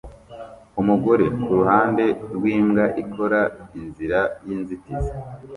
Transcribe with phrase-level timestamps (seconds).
[0.81, 2.05] Umugore kuruhande
[2.35, 3.39] rwimbwa ikora
[3.79, 5.11] inzira yinzitizi